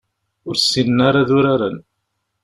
Ur 0.47 0.55
ssinen 0.57 0.99
ara 1.07 1.19
ad 1.23 1.29
uraren. 1.37 1.77